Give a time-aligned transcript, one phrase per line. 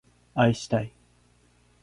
[0.33, 0.91] 愛したい